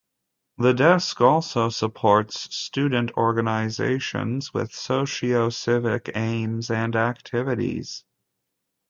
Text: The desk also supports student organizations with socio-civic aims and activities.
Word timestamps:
The 0.57 0.73
desk 0.73 1.21
also 1.21 1.69
supports 1.69 2.55
student 2.55 3.11
organizations 3.17 4.51
with 4.51 4.73
socio-civic 4.73 6.09
aims 6.15 6.71
and 6.71 6.95
activities. 6.95 8.03